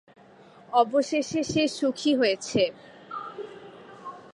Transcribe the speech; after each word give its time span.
অবশেষে 0.73 1.41
সে 1.43 1.63
সুখী 1.77 2.11
হয়েছে। 2.15 2.63